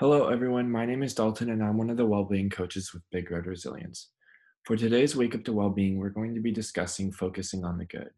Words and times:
Hello, 0.00 0.28
everyone. 0.28 0.70
My 0.70 0.86
name 0.86 1.02
is 1.02 1.12
Dalton, 1.12 1.50
and 1.50 1.60
I'm 1.60 1.76
one 1.76 1.90
of 1.90 1.96
the 1.96 2.06
well-being 2.06 2.50
coaches 2.50 2.94
with 2.94 3.02
Big 3.10 3.32
Red 3.32 3.46
Resilience. 3.46 4.10
For 4.62 4.76
today's 4.76 5.16
Wake 5.16 5.34
Up 5.34 5.42
to 5.42 5.52
Well-being, 5.52 5.98
we're 5.98 6.10
going 6.10 6.36
to 6.36 6.40
be 6.40 6.52
discussing 6.52 7.10
focusing 7.10 7.64
on 7.64 7.78
the 7.78 7.84
good. 7.84 8.10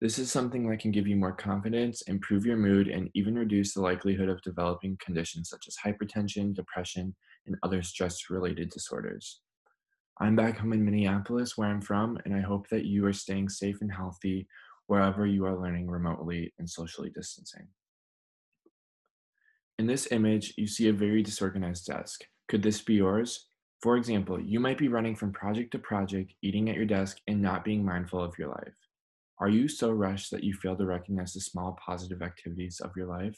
This 0.00 0.20
is 0.20 0.30
something 0.30 0.70
that 0.70 0.78
can 0.78 0.92
give 0.92 1.08
you 1.08 1.16
more 1.16 1.32
confidence, 1.32 2.02
improve 2.02 2.46
your 2.46 2.56
mood, 2.56 2.86
and 2.86 3.10
even 3.14 3.34
reduce 3.34 3.74
the 3.74 3.80
likelihood 3.80 4.28
of 4.28 4.42
developing 4.42 4.96
conditions 5.04 5.48
such 5.48 5.66
as 5.66 5.76
hypertension, 5.84 6.54
depression, 6.54 7.16
and 7.48 7.56
other 7.64 7.82
stress-related 7.82 8.70
disorders. 8.70 9.40
I'm 10.20 10.36
back 10.36 10.58
home 10.58 10.72
in 10.72 10.84
Minneapolis, 10.84 11.58
where 11.58 11.66
I'm 11.66 11.82
from, 11.82 12.16
and 12.24 12.32
I 12.32 12.42
hope 12.42 12.68
that 12.68 12.84
you 12.84 13.04
are 13.06 13.12
staying 13.12 13.48
safe 13.48 13.78
and 13.80 13.92
healthy 13.92 14.46
wherever 14.86 15.26
you 15.26 15.46
are 15.46 15.60
learning 15.60 15.90
remotely 15.90 16.54
and 16.60 16.70
socially 16.70 17.10
distancing. 17.12 17.66
In 19.78 19.86
this 19.86 20.12
image, 20.12 20.54
you 20.56 20.68
see 20.68 20.88
a 20.88 20.92
very 20.92 21.22
disorganized 21.22 21.86
desk. 21.86 22.24
Could 22.48 22.62
this 22.62 22.80
be 22.80 22.94
yours? 22.94 23.46
For 23.82 23.96
example, 23.96 24.40
you 24.40 24.60
might 24.60 24.78
be 24.78 24.88
running 24.88 25.16
from 25.16 25.32
project 25.32 25.72
to 25.72 25.78
project, 25.78 26.32
eating 26.42 26.70
at 26.70 26.76
your 26.76 26.86
desk, 26.86 27.18
and 27.26 27.42
not 27.42 27.64
being 27.64 27.84
mindful 27.84 28.22
of 28.22 28.38
your 28.38 28.48
life. 28.48 28.76
Are 29.40 29.48
you 29.48 29.66
so 29.66 29.90
rushed 29.90 30.30
that 30.30 30.44
you 30.44 30.54
fail 30.54 30.76
to 30.76 30.86
recognize 30.86 31.32
the 31.32 31.40
small 31.40 31.76
positive 31.84 32.22
activities 32.22 32.80
of 32.80 32.92
your 32.96 33.06
life? 33.06 33.36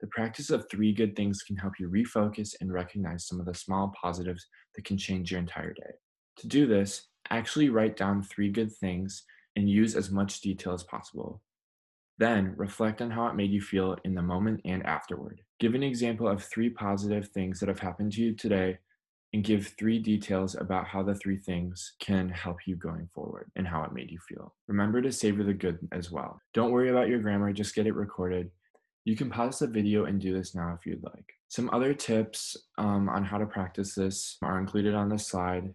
The 0.00 0.08
practice 0.08 0.50
of 0.50 0.68
three 0.68 0.92
good 0.92 1.14
things 1.14 1.42
can 1.42 1.56
help 1.56 1.74
you 1.78 1.88
refocus 1.88 2.54
and 2.60 2.72
recognize 2.72 3.26
some 3.26 3.38
of 3.38 3.46
the 3.46 3.54
small 3.54 3.94
positives 4.00 4.44
that 4.74 4.84
can 4.84 4.98
change 4.98 5.30
your 5.30 5.40
entire 5.40 5.72
day. 5.72 5.92
To 6.38 6.48
do 6.48 6.66
this, 6.66 7.06
actually 7.30 7.70
write 7.70 7.96
down 7.96 8.24
three 8.24 8.50
good 8.50 8.72
things 8.72 9.22
and 9.54 9.70
use 9.70 9.94
as 9.94 10.10
much 10.10 10.40
detail 10.40 10.74
as 10.74 10.82
possible. 10.82 11.40
Then 12.18 12.54
reflect 12.56 13.02
on 13.02 13.10
how 13.10 13.26
it 13.26 13.34
made 13.34 13.50
you 13.50 13.60
feel 13.60 13.96
in 14.04 14.14
the 14.14 14.22
moment 14.22 14.60
and 14.64 14.84
afterward. 14.86 15.40
Give 15.58 15.74
an 15.74 15.82
example 15.82 16.28
of 16.28 16.44
three 16.44 16.70
positive 16.70 17.28
things 17.28 17.58
that 17.60 17.68
have 17.68 17.80
happened 17.80 18.12
to 18.12 18.22
you 18.22 18.34
today 18.34 18.78
and 19.32 19.42
give 19.42 19.74
three 19.76 19.98
details 19.98 20.54
about 20.54 20.86
how 20.86 21.02
the 21.02 21.16
three 21.16 21.36
things 21.36 21.94
can 21.98 22.28
help 22.28 22.58
you 22.66 22.76
going 22.76 23.08
forward 23.12 23.50
and 23.56 23.66
how 23.66 23.82
it 23.82 23.92
made 23.92 24.08
you 24.12 24.18
feel. 24.28 24.54
Remember 24.68 25.02
to 25.02 25.10
savor 25.10 25.42
the 25.42 25.52
good 25.52 25.76
as 25.90 26.08
well. 26.08 26.40
Don't 26.54 26.70
worry 26.70 26.90
about 26.90 27.08
your 27.08 27.18
grammar, 27.18 27.52
just 27.52 27.74
get 27.74 27.88
it 27.88 27.96
recorded. 27.96 28.48
You 29.04 29.16
can 29.16 29.30
pause 29.30 29.58
the 29.58 29.66
video 29.66 30.04
and 30.04 30.20
do 30.20 30.32
this 30.32 30.54
now 30.54 30.78
if 30.78 30.86
you'd 30.86 31.02
like. 31.02 31.34
Some 31.48 31.68
other 31.72 31.94
tips 31.94 32.56
um, 32.78 33.08
on 33.08 33.24
how 33.24 33.38
to 33.38 33.46
practice 33.46 33.96
this 33.96 34.38
are 34.40 34.60
included 34.60 34.94
on 34.94 35.08
this 35.08 35.26
slide. 35.26 35.74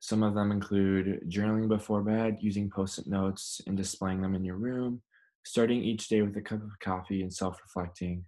Some 0.00 0.24
of 0.24 0.34
them 0.34 0.50
include 0.50 1.22
journaling 1.28 1.68
before 1.68 2.02
bed, 2.02 2.38
using 2.40 2.68
post 2.68 2.98
it 2.98 3.06
notes 3.06 3.60
and 3.68 3.76
displaying 3.76 4.20
them 4.20 4.34
in 4.34 4.44
your 4.44 4.56
room, 4.56 5.02
starting 5.44 5.82
each 5.82 6.08
day 6.08 6.22
with 6.22 6.36
a 6.36 6.42
cup 6.42 6.62
of 6.62 6.78
coffee 6.82 7.22
and 7.22 7.32
self 7.32 7.58
reflecting. 7.62 8.24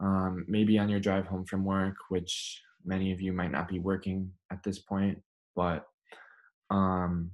Um, 0.00 0.44
maybe 0.46 0.78
on 0.78 0.88
your 0.88 1.00
drive 1.00 1.26
home 1.26 1.44
from 1.44 1.64
work, 1.64 1.96
which 2.08 2.62
many 2.84 3.12
of 3.12 3.20
you 3.20 3.32
might 3.32 3.50
not 3.50 3.68
be 3.68 3.80
working 3.80 4.30
at 4.52 4.62
this 4.62 4.78
point, 4.78 5.20
but 5.56 5.84
um, 6.70 7.32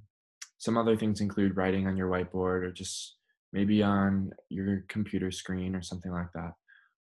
some 0.59 0.79
other 0.79 0.97
things 0.97 1.21
include 1.21 1.57
writing 1.57 1.87
on 1.87 1.97
your 1.97 2.09
whiteboard 2.09 2.63
or 2.63 2.71
just 2.71 3.17
maybe 3.53 3.83
on 3.83 4.33
your 4.49 4.85
computer 4.89 5.31
screen 5.31 5.75
or 5.75 5.83
something 5.83 6.13
like 6.13 6.33
that. 6.35 6.53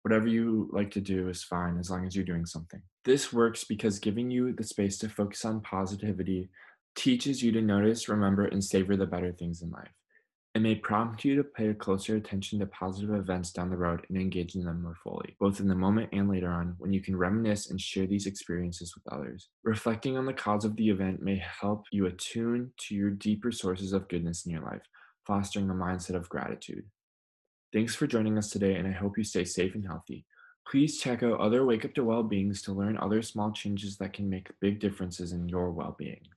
Whatever 0.02 0.28
you 0.28 0.70
like 0.74 0.92
to 0.92 1.02
do 1.02 1.30
is 1.30 1.44
fine 1.44 1.78
as 1.80 1.90
long 1.90 2.06
as 2.06 2.16
you're 2.16 2.26
doing 2.26 2.46
something. 2.46 2.82
This 3.06 3.32
works 3.32 3.64
because 3.64 4.00
giving 4.00 4.30
you 4.30 4.54
the 4.54 4.64
space 4.64 4.98
to 5.00 5.10
focus 5.10 5.46
on 5.46 5.62
positivity 5.62 6.50
teaches 6.96 7.42
you 7.42 7.52
to 7.54 7.62
notice, 7.62 8.10
remember, 8.10 8.46
and 8.46 8.64
savor 8.64 8.96
the 8.96 9.06
better 9.06 9.32
things 9.32 9.62
in 9.62 9.72
life. 9.72 9.92
It 10.56 10.62
may 10.62 10.76
prompt 10.76 11.26
you 11.26 11.36
to 11.36 11.44
pay 11.44 11.74
closer 11.74 12.16
attention 12.16 12.60
to 12.60 12.68
positive 12.68 13.16
events 13.16 13.52
down 13.52 13.72
the 13.72 13.78
road 13.78 14.06
and 14.08 14.18
engage 14.20 14.54
in 14.54 14.64
them 14.64 14.84
more 14.84 14.94
fully, 15.04 15.36
both 15.40 15.60
in 15.60 15.68
the 15.68 15.74
moment 15.74 16.10
and 16.14 16.30
later 16.30 16.52
on, 16.52 16.76
when 16.78 16.94
you 16.94 17.02
can 17.02 17.16
reminisce 17.16 17.72
and 17.72 17.82
share 17.82 18.06
these 18.06 18.28
experiences 18.28 18.94
with 18.94 19.12
others. 19.12 19.50
Reflecting 19.64 20.16
on 20.16 20.28
the 20.28 20.34
cause 20.34 20.64
of 20.64 20.76
the 20.76 20.90
event 20.90 21.24
may 21.24 21.38
help 21.38 21.86
you 21.92 22.06
attune 22.06 22.72
to 22.82 22.94
your 22.94 23.10
deeper 23.10 23.52
sources 23.52 23.94
of 23.94 24.08
goodness 24.10 24.46
in 24.46 24.52
your 24.52 24.62
life, 24.62 24.84
fostering 25.26 25.72
a 25.72 25.74
mindset 25.74 26.14
of 26.16 26.30
gratitude. 26.30 26.86
Thanks 27.72 27.96
for 27.96 28.06
joining 28.06 28.38
us 28.38 28.52
today, 28.52 28.76
and 28.76 28.88
I 28.88 28.92
hope 28.92 29.18
you 29.18 29.24
stay 29.24 29.46
safe 29.46 29.74
and 29.74 29.84
healthy. 29.84 30.24
Please 30.68 31.00
check 31.00 31.24
out 31.24 31.40
other 31.40 31.66
Wake 31.66 31.84
Up 31.84 31.96
to 31.96 32.04
Well-Beings 32.04 32.62
to 32.62 32.74
learn 32.74 32.96
other 32.98 33.24
small 33.24 33.52
changes 33.52 33.98
that 33.98 34.14
can 34.14 34.30
make 34.30 34.52
big 34.62 34.80
differences 34.80 35.32
in 35.32 35.50
your 35.50 35.72
well-being. 35.72 36.28